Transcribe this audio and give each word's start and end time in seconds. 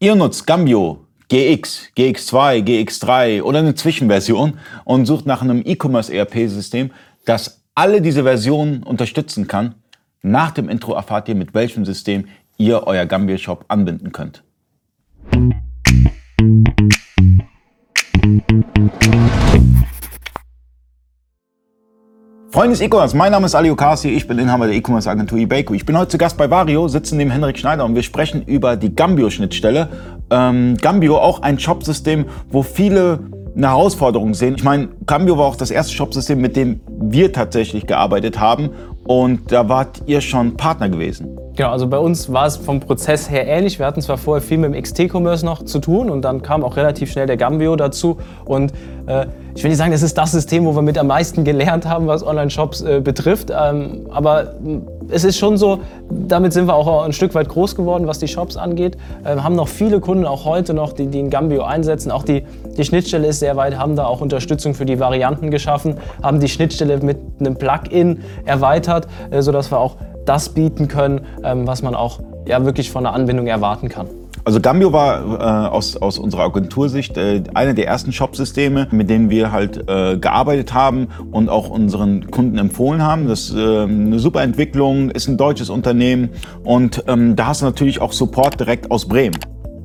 Ihr 0.00 0.14
nutzt 0.14 0.46
Gambio 0.46 1.06
GX, 1.28 1.88
GX2, 1.96 2.62
GX3 2.62 3.42
oder 3.42 3.58
eine 3.58 3.74
Zwischenversion 3.74 4.60
und 4.84 5.06
sucht 5.06 5.26
nach 5.26 5.42
einem 5.42 5.60
E-Commerce 5.64 6.14
ERP-System, 6.14 6.92
das 7.24 7.64
alle 7.74 8.00
diese 8.00 8.22
Versionen 8.22 8.84
unterstützen 8.84 9.48
kann. 9.48 9.74
Nach 10.22 10.52
dem 10.52 10.68
Intro 10.68 10.94
erfahrt 10.94 11.28
ihr, 11.28 11.34
mit 11.34 11.52
welchem 11.52 11.84
System 11.84 12.28
ihr 12.58 12.86
euer 12.86 13.06
Gambio 13.06 13.38
Shop 13.38 13.64
anbinden 13.66 14.12
könnt. 14.12 14.44
Freunde 22.58 22.76
des 22.76 22.80
E-Commerce, 22.80 23.16
mein 23.16 23.30
Name 23.30 23.46
ist 23.46 23.54
Ali 23.54 23.70
Okasi, 23.70 24.08
ich 24.08 24.26
bin 24.26 24.36
Inhaber 24.36 24.66
der 24.66 24.74
E-Commerce 24.74 25.08
Agentur 25.08 25.38
eBayco. 25.38 25.74
Ich 25.74 25.86
bin 25.86 25.96
heute 25.96 26.08
zu 26.08 26.18
Gast 26.18 26.36
bei 26.36 26.50
Vario, 26.50 26.88
sitze 26.88 27.14
neben 27.14 27.30
Henrik 27.30 27.56
Schneider 27.56 27.84
und 27.84 27.94
wir 27.94 28.02
sprechen 28.02 28.42
über 28.42 28.74
die 28.74 28.92
Gambio-Schnittstelle. 28.96 29.88
Ähm, 30.28 30.76
Gambio 30.76 31.18
auch 31.18 31.42
ein 31.42 31.60
Shopsystem, 31.60 32.24
wo 32.50 32.64
viele 32.64 33.20
eine 33.54 33.68
Herausforderung 33.68 34.34
sehen. 34.34 34.56
Ich 34.56 34.64
meine, 34.64 34.88
Cambio 35.06 35.38
war 35.38 35.46
auch 35.46 35.54
das 35.54 35.70
erste 35.70 35.92
Shopsystem, 35.92 36.40
mit 36.40 36.56
dem 36.56 36.80
wir 36.88 37.32
tatsächlich 37.32 37.86
gearbeitet 37.86 38.40
haben 38.40 38.70
und 39.06 39.52
da 39.52 39.68
wart 39.68 40.02
ihr 40.06 40.20
schon 40.20 40.56
Partner 40.56 40.88
gewesen. 40.88 41.38
Genau, 41.58 41.70
also 41.70 41.88
bei 41.88 41.98
uns 41.98 42.32
war 42.32 42.46
es 42.46 42.56
vom 42.56 42.78
Prozess 42.78 43.28
her 43.28 43.44
ähnlich. 43.48 43.80
Wir 43.80 43.86
hatten 43.86 44.00
zwar 44.00 44.16
vorher 44.16 44.40
viel 44.40 44.58
mit 44.58 44.72
dem 44.72 44.80
XT-Commerce 44.80 45.44
noch 45.44 45.64
zu 45.64 45.80
tun 45.80 46.08
und 46.08 46.22
dann 46.22 46.40
kam 46.40 46.62
auch 46.62 46.76
relativ 46.76 47.10
schnell 47.10 47.26
der 47.26 47.36
Gambio 47.36 47.74
dazu. 47.74 48.18
Und 48.44 48.72
äh, 49.06 49.26
ich 49.56 49.64
will 49.64 49.70
nicht 49.70 49.78
sagen, 49.78 49.90
das 49.90 50.02
ist 50.02 50.16
das 50.16 50.30
System, 50.30 50.66
wo 50.66 50.76
wir 50.76 50.82
mit 50.82 50.96
am 50.96 51.08
meisten 51.08 51.42
gelernt 51.42 51.84
haben, 51.84 52.06
was 52.06 52.24
Online-Shops 52.24 52.82
äh, 52.82 53.00
betrifft. 53.00 53.50
Ähm, 53.50 54.06
aber 54.10 54.54
es 55.08 55.24
ist 55.24 55.36
schon 55.36 55.56
so, 55.56 55.80
damit 56.08 56.52
sind 56.52 56.68
wir 56.68 56.74
auch 56.74 57.02
ein 57.02 57.12
Stück 57.12 57.34
weit 57.34 57.48
groß 57.48 57.74
geworden, 57.74 58.06
was 58.06 58.20
die 58.20 58.28
Shops 58.28 58.56
angeht. 58.56 58.96
Ähm, 59.26 59.42
haben 59.42 59.56
noch 59.56 59.66
viele 59.66 59.98
Kunden, 59.98 60.26
auch 60.26 60.44
heute 60.44 60.74
noch, 60.74 60.92
die, 60.92 61.08
die 61.08 61.18
ein 61.18 61.28
Gambio 61.28 61.64
einsetzen. 61.64 62.12
Auch 62.12 62.22
die, 62.22 62.44
die 62.76 62.84
Schnittstelle 62.84 63.26
ist 63.26 63.40
sehr 63.40 63.56
weit, 63.56 63.76
haben 63.76 63.96
da 63.96 64.06
auch 64.06 64.20
Unterstützung 64.20 64.74
für 64.74 64.84
die 64.84 65.00
Varianten 65.00 65.50
geschaffen, 65.50 65.96
haben 66.22 66.38
die 66.38 66.48
Schnittstelle 66.48 66.98
mit 66.98 67.18
einem 67.40 67.56
Plugin 67.56 68.20
erweitert, 68.44 69.08
äh, 69.32 69.42
sodass 69.42 69.72
wir 69.72 69.80
auch 69.80 69.96
das 70.28 70.50
bieten 70.50 70.88
können, 70.88 71.22
ähm, 71.42 71.66
was 71.66 71.82
man 71.82 71.94
auch 71.94 72.20
ja, 72.46 72.64
wirklich 72.64 72.90
von 72.90 73.04
der 73.04 73.14
Anbindung 73.14 73.46
erwarten 73.46 73.88
kann. 73.88 74.06
Also 74.44 74.60
Gambio 74.60 74.94
war 74.94 75.18
äh, 75.20 75.68
aus, 75.68 75.96
aus 75.98 76.18
unserer 76.18 76.44
Agentursicht 76.44 77.18
äh, 77.18 77.42
einer 77.52 77.74
der 77.74 77.86
ersten 77.86 78.12
Shopsysteme, 78.12 78.88
mit 78.90 79.10
denen 79.10 79.28
wir 79.28 79.52
halt 79.52 79.88
äh, 79.90 80.16
gearbeitet 80.16 80.72
haben 80.72 81.08
und 81.32 81.50
auch 81.50 81.68
unseren 81.68 82.30
Kunden 82.30 82.56
empfohlen 82.56 83.02
haben. 83.02 83.28
Das 83.28 83.50
ist 83.50 83.56
äh, 83.56 83.82
eine 83.82 84.18
super 84.18 84.42
Entwicklung, 84.42 85.10
ist 85.10 85.28
ein 85.28 85.36
deutsches 85.36 85.68
Unternehmen 85.68 86.30
und 86.64 87.04
ähm, 87.08 87.36
da 87.36 87.48
hast 87.48 87.60
du 87.60 87.66
natürlich 87.66 88.00
auch 88.00 88.12
Support 88.12 88.58
direkt 88.58 88.90
aus 88.90 89.06
Bremen. 89.06 89.36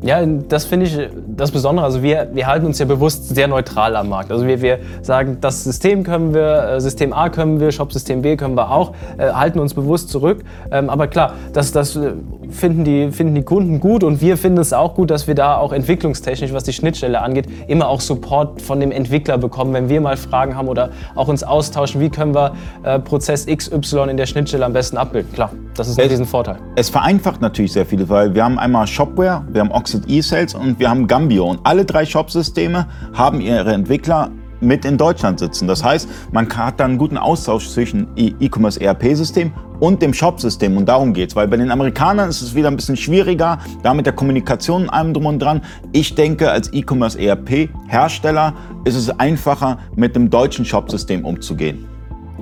Ja, 0.00 0.24
das 0.24 0.64
finde 0.64 0.86
ich 0.86 0.96
das 1.26 1.50
Besondere. 1.50 1.84
Also 1.84 2.04
wir, 2.04 2.28
wir 2.32 2.46
halten 2.46 2.66
uns 2.66 2.78
ja 2.78 2.84
bewusst 2.84 3.34
sehr 3.34 3.48
neutral 3.48 3.96
am 3.96 4.08
Markt. 4.08 4.30
Also 4.30 4.46
wir, 4.46 4.62
wir 4.62 4.78
sagen, 5.02 5.38
das 5.40 5.64
System 5.64 6.04
können 6.04 6.34
wir, 6.34 6.74
äh, 6.76 6.80
System 6.80 7.12
A 7.12 7.28
können 7.30 7.58
wir, 7.58 7.72
Shop-System 7.72 8.22
B 8.22 8.36
können 8.36 8.54
wir 8.54 8.70
auch, 8.70 8.92
äh, 9.18 9.30
halten 9.32 9.58
uns 9.58 9.74
bewusst 9.74 10.10
zurück. 10.10 10.44
Ähm, 10.70 10.88
aber 10.88 11.08
klar, 11.08 11.32
das, 11.52 11.72
das 11.72 11.96
äh, 11.96 12.12
finden, 12.50 12.84
die, 12.84 13.10
finden 13.10 13.34
die 13.34 13.42
Kunden 13.42 13.80
gut 13.80 14.04
und 14.04 14.20
wir 14.20 14.36
finden 14.36 14.58
es 14.58 14.72
auch 14.72 14.94
gut, 14.94 15.10
dass 15.10 15.26
wir 15.26 15.34
da 15.34 15.56
auch 15.56 15.72
entwicklungstechnisch, 15.72 16.52
was 16.52 16.62
die 16.62 16.72
Schnittstelle 16.72 17.20
angeht, 17.20 17.48
immer 17.66 17.88
auch 17.88 18.00
Support 18.00 18.62
von 18.62 18.78
dem 18.78 18.92
Entwickler 18.92 19.36
bekommen, 19.36 19.74
wenn 19.74 19.88
wir 19.88 20.00
mal 20.00 20.16
Fragen 20.16 20.54
haben 20.54 20.68
oder 20.68 20.90
auch 21.16 21.26
uns 21.26 21.42
austauschen, 21.42 22.00
wie 22.00 22.08
können 22.08 22.36
wir 22.36 22.52
äh, 22.84 23.00
Prozess 23.00 23.46
XY 23.46 24.10
in 24.10 24.16
der 24.16 24.26
Schnittstelle 24.26 24.64
am 24.64 24.72
besten 24.72 24.96
abbilden. 24.96 25.32
Klar, 25.32 25.50
das 25.78 25.88
ist 25.88 25.98
ein 25.98 26.26
Vorteil. 26.26 26.58
Es 26.76 26.90
vereinfacht 26.90 27.40
natürlich 27.40 27.72
sehr 27.72 27.86
viel, 27.86 28.08
weil 28.08 28.34
wir 28.34 28.44
haben 28.44 28.58
einmal 28.58 28.86
Shopware, 28.86 29.44
wir 29.50 29.60
haben 29.60 29.70
Oxid 29.70 30.08
eSales 30.08 30.54
und 30.54 30.78
wir 30.78 30.90
haben 30.90 31.06
Gambio. 31.06 31.46
Und 31.46 31.60
alle 31.64 31.84
drei 31.84 32.04
Shopsysteme 32.04 32.86
haben 33.14 33.40
ihre 33.40 33.72
Entwickler 33.72 34.30
mit 34.60 34.84
in 34.84 34.96
Deutschland 34.96 35.38
sitzen. 35.38 35.68
Das 35.68 35.84
heißt, 35.84 36.08
man 36.32 36.48
hat 36.48 36.80
dann 36.80 36.92
einen 36.92 36.98
guten 36.98 37.16
Austausch 37.16 37.68
zwischen 37.68 38.08
E-Commerce 38.16 38.80
ERP-System 38.80 39.52
und 39.78 40.02
dem 40.02 40.12
Shop-System. 40.12 40.76
Und 40.76 40.86
darum 40.86 41.12
geht 41.12 41.30
es. 41.30 41.36
Weil 41.36 41.46
bei 41.46 41.56
den 41.56 41.70
Amerikanern 41.70 42.28
ist 42.28 42.42
es 42.42 42.54
wieder 42.54 42.68
ein 42.68 42.76
bisschen 42.76 42.96
schwieriger, 42.96 43.58
da 43.82 43.94
mit 43.94 44.06
der 44.06 44.14
Kommunikation 44.14 44.82
und 44.82 44.90
allem 44.90 45.14
drum 45.14 45.26
und 45.26 45.38
dran. 45.38 45.62
Ich 45.92 46.14
denke, 46.14 46.50
als 46.50 46.72
E-Commerce 46.72 47.18
ERP-Hersteller 47.20 48.54
ist 48.84 48.96
es 48.96 49.10
einfacher, 49.20 49.78
mit 49.94 50.16
dem 50.16 50.28
deutschen 50.28 50.64
Shop-System 50.64 51.24
umzugehen. 51.24 51.86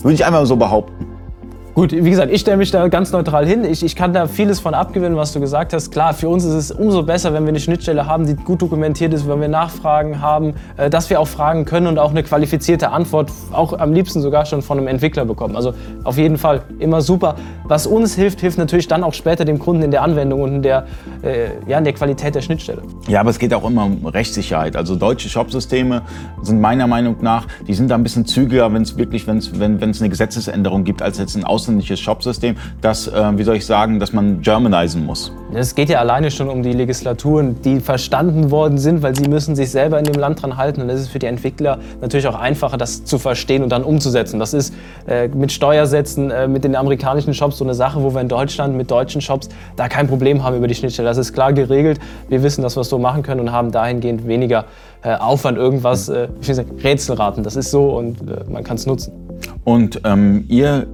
Würde 0.00 0.14
ich 0.14 0.24
einmal 0.26 0.44
so 0.44 0.56
behaupten. 0.56 1.11
Gut, 1.74 1.92
wie 1.92 2.10
gesagt, 2.10 2.30
ich 2.30 2.42
stelle 2.42 2.58
mich 2.58 2.70
da 2.70 2.86
ganz 2.88 3.12
neutral 3.12 3.46
hin. 3.46 3.64
Ich, 3.64 3.82
ich 3.82 3.96
kann 3.96 4.12
da 4.12 4.26
vieles 4.26 4.60
von 4.60 4.74
abgewinnen, 4.74 5.16
was 5.16 5.32
du 5.32 5.40
gesagt 5.40 5.72
hast. 5.72 5.90
Klar, 5.90 6.12
für 6.12 6.28
uns 6.28 6.44
ist 6.44 6.52
es 6.52 6.70
umso 6.70 7.02
besser, 7.02 7.32
wenn 7.32 7.44
wir 7.44 7.48
eine 7.48 7.60
Schnittstelle 7.60 8.06
haben, 8.06 8.26
die 8.26 8.34
gut 8.34 8.60
dokumentiert 8.60 9.14
ist, 9.14 9.26
wenn 9.26 9.40
wir 9.40 9.48
Nachfragen 9.48 10.20
haben, 10.20 10.52
äh, 10.76 10.90
dass 10.90 11.08
wir 11.08 11.18
auch 11.18 11.28
fragen 11.28 11.64
können 11.64 11.86
und 11.86 11.98
auch 11.98 12.10
eine 12.10 12.24
qualifizierte 12.24 12.90
Antwort, 12.90 13.32
auch 13.52 13.72
am 13.78 13.94
liebsten 13.94 14.20
sogar 14.20 14.44
schon 14.44 14.60
von 14.60 14.76
einem 14.76 14.86
Entwickler 14.86 15.24
bekommen. 15.24 15.56
Also 15.56 15.72
auf 16.04 16.18
jeden 16.18 16.36
Fall 16.36 16.60
immer 16.78 17.00
super. 17.00 17.36
Was 17.64 17.86
uns 17.86 18.14
hilft, 18.14 18.42
hilft 18.42 18.58
natürlich 18.58 18.86
dann 18.86 19.02
auch 19.02 19.14
später 19.14 19.46
dem 19.46 19.58
Kunden 19.58 19.82
in 19.82 19.90
der 19.90 20.02
Anwendung 20.02 20.42
und 20.42 20.56
in 20.56 20.62
der, 20.62 20.86
äh, 21.22 21.52
ja, 21.66 21.78
in 21.78 21.84
der 21.84 21.94
Qualität 21.94 22.34
der 22.34 22.42
Schnittstelle. 22.42 22.82
Ja, 23.08 23.20
aber 23.20 23.30
es 23.30 23.38
geht 23.38 23.54
auch 23.54 23.66
immer 23.66 23.86
um 23.86 24.04
Rechtssicherheit. 24.04 24.76
Also 24.76 24.94
deutsche 24.94 25.30
Shopsysteme 25.30 26.02
sind 26.42 26.60
meiner 26.60 26.86
Meinung 26.86 27.16
nach, 27.22 27.46
die 27.66 27.72
sind 27.72 27.90
da 27.90 27.94
ein 27.94 28.02
bisschen 28.02 28.26
zügiger, 28.26 28.70
wenn 28.74 28.82
es 28.82 28.98
wirklich, 28.98 29.26
wenn 29.26 29.38
es 29.38 30.00
eine 30.02 30.10
Gesetzesänderung 30.10 30.84
gibt, 30.84 31.00
als 31.00 31.16
jetzt 31.16 31.34
ein 31.34 31.44
Aus 31.44 31.61
ausländisches 31.62 32.00
Shopsystem, 32.00 32.56
das, 32.80 33.06
äh, 33.06 33.38
wie 33.38 33.44
soll 33.44 33.56
ich 33.56 33.66
sagen, 33.66 34.00
dass 34.00 34.12
man 34.12 34.42
germanisen 34.42 35.06
muss. 35.06 35.32
Es 35.54 35.74
geht 35.74 35.90
ja 35.90 36.00
alleine 36.00 36.30
schon 36.30 36.48
um 36.48 36.62
die 36.62 36.72
Legislaturen, 36.72 37.60
die 37.62 37.80
verstanden 37.80 38.50
worden 38.50 38.78
sind, 38.78 39.02
weil 39.02 39.14
sie 39.14 39.28
müssen 39.28 39.54
sich 39.54 39.70
selber 39.70 39.98
in 39.98 40.04
dem 40.04 40.18
Land 40.18 40.42
dran 40.42 40.56
halten. 40.56 40.82
Und 40.82 40.90
es 40.90 41.00
ist 41.00 41.08
für 41.08 41.18
die 41.18 41.26
Entwickler 41.26 41.78
natürlich 42.00 42.26
auch 42.26 42.38
einfacher, 42.38 42.78
das 42.78 43.04
zu 43.04 43.18
verstehen 43.18 43.62
und 43.62 43.68
dann 43.68 43.84
umzusetzen. 43.84 44.40
Das 44.40 44.54
ist 44.54 44.74
äh, 45.06 45.28
mit 45.28 45.52
Steuersätzen, 45.52 46.30
äh, 46.30 46.48
mit 46.48 46.64
den 46.64 46.74
amerikanischen 46.74 47.34
Shops 47.34 47.58
so 47.58 47.64
eine 47.64 47.74
Sache, 47.74 48.02
wo 48.02 48.14
wir 48.14 48.20
in 48.20 48.28
Deutschland 48.28 48.76
mit 48.76 48.90
deutschen 48.90 49.20
Shops 49.20 49.50
da 49.76 49.88
kein 49.88 50.08
Problem 50.08 50.42
haben 50.42 50.56
über 50.56 50.66
die 50.66 50.74
Schnittstelle. 50.74 51.08
Das 51.08 51.18
ist 51.18 51.32
klar 51.32 51.52
geregelt. 51.52 52.00
Wir 52.28 52.42
wissen, 52.42 52.62
dass 52.62 52.76
wir 52.76 52.80
es 52.80 52.88
so 52.88 52.98
machen 52.98 53.22
können 53.22 53.40
und 53.40 53.52
haben 53.52 53.70
dahingehend 53.70 54.26
weniger 54.26 54.64
äh, 55.02 55.14
Aufwand, 55.14 55.58
irgendwas, 55.58 56.08
äh, 56.08 56.28
ich 56.40 56.48
will 56.48 56.54
sagen, 56.54 56.80
Rätselraten. 56.82 57.44
Das 57.44 57.56
ist 57.56 57.70
so 57.70 57.96
und 57.98 58.20
äh, 58.22 58.44
man 58.50 58.64
kann 58.64 58.76
es 58.76 58.86
nutzen. 58.86 59.12
Und 59.64 60.00
ähm, 60.04 60.44
ihr 60.48 60.86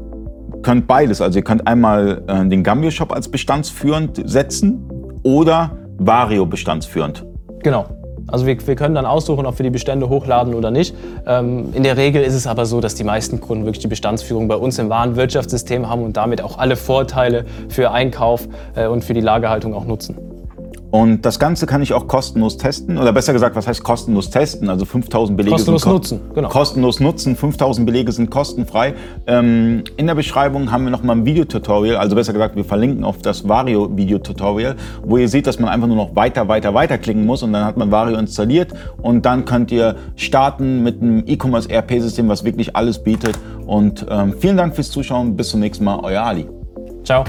könnt 0.62 0.86
beides. 0.86 1.20
Also 1.20 1.38
ihr 1.38 1.44
könnt 1.44 1.66
einmal 1.66 2.22
äh, 2.26 2.46
den 2.46 2.62
Gambio 2.62 2.91
Shop 2.91 3.12
als 3.12 3.28
bestandsführend 3.28 4.22
setzen 4.28 4.88
oder 5.22 5.78
Vario 5.98 6.46
bestandsführend. 6.46 7.24
Genau. 7.62 7.86
Also 8.28 8.44
wir, 8.46 8.66
wir, 8.66 8.76
können 8.76 8.94
dann 8.94 9.06
aussuchen, 9.06 9.46
ob 9.46 9.58
wir 9.58 9.64
die 9.64 9.70
Bestände 9.70 10.08
hochladen 10.10 10.52
oder 10.54 10.70
nicht. 10.70 10.94
Ähm, 11.26 11.70
in 11.72 11.82
der 11.82 11.96
Regel 11.96 12.22
ist 12.22 12.34
es 12.34 12.46
aber 12.46 12.66
so, 12.66 12.80
dass 12.80 12.94
die 12.94 13.04
meisten 13.04 13.41
Kunden 13.41 13.64
wirklich 13.64 13.80
die 13.80 13.88
Bestandsführung 13.88 14.48
bei 14.48 14.56
uns 14.56 14.78
im 14.78 14.91
Warenwirtschaftssystem 14.91 15.88
haben 15.88 16.02
und 16.02 16.16
damit 16.16 16.42
auch 16.42 16.58
alle 16.58 16.76
Vorteile 16.76 17.46
für 17.70 17.90
Einkauf 17.90 18.46
äh, 18.76 18.86
und 18.86 19.02
für 19.02 19.14
die 19.14 19.22
Lagerhaltung 19.22 19.72
auch 19.72 19.86
nutzen. 19.86 20.28
Und 20.91 21.26
das 21.26 21.38
Ganze 21.38 21.66
kann 21.66 21.82
ich 21.82 21.93
auch 21.93 22.06
kostenlos 22.06 22.56
testen. 22.56 22.97
Oder 22.97 23.12
besser 23.12 23.34
gesagt, 23.34 23.56
was 23.56 23.66
heißt 23.66 23.84
kostenlos 23.84 24.31
testen? 24.31 24.71
Also 24.71 24.87
5000 24.87 25.37
Belege 25.37 25.54
kostenlos 25.54 25.82
sind 25.82 25.91
ko 25.91 25.94
nutzen. 25.97 26.21
Genau. 26.34 26.49
Kostenlos 26.49 27.00
nutzen. 27.00 27.37
5000 27.37 27.84
Belege 27.84 28.10
sind 28.12 28.31
kostenfrei. 28.31 28.94
Ähm, 29.26 29.84
in 29.97 30.06
der 30.06 30.15
Beschreibung 30.15 30.72
haben 30.72 30.84
wir 30.84 30.91
nochmal 30.91 31.16
ein 31.16 31.26
Videotutorial. 31.26 31.97
Also 31.97 32.16
besser 32.16 32.32
gesagt, 32.32 32.56
wir 32.56 32.65
verlinken 32.65 33.04
auf 33.04 33.19
das 33.19 33.47
Vario 33.47 33.94
Videotutorial, 33.97 34.76
wo 35.04 35.19
ihr 35.19 35.28
seht, 35.28 35.47
dass 35.47 35.59
man 35.59 35.69
einfach 35.69 35.88
nur 35.88 35.97
noch 35.97 36.16
weiter, 36.16 36.49
weiter, 36.49 36.72
weiter 36.72 36.97
klicken 36.97 37.26
muss. 37.26 37.43
Und 37.43 37.53
dann 37.53 37.65
hat 37.66 37.76
man 37.76 37.91
Vario 37.91 38.16
installiert. 38.16 38.72
Und 39.03 39.26
dann 39.26 39.44
könnt 39.44 39.70
ihr 39.70 39.97
starten 40.16 40.82
mit 40.82 41.03
einem 41.03 41.22
E-Commerce 41.26 41.69
ERP-System, 41.69 42.28
was 42.28 42.44
wirklich 42.44 42.75
alles 42.76 43.03
bietet. 43.03 43.38
Und 43.66 44.06
ähm, 44.09 44.34
vielen 44.38 44.56
Dank 44.56 44.75
fürs 44.75 44.91
Zuschauen. 44.91 45.37
Bis 45.37 45.50
zum 45.50 45.60
nächsten 45.60 45.84
Mal. 45.84 46.00
Euer 46.03 46.22
Ali. 46.22 46.47
Ciao. 47.05 47.25